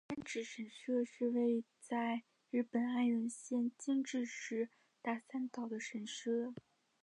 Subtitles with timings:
[0.07, 6.55] 大山只神社是位在日本爱媛县今治市大三岛的神社。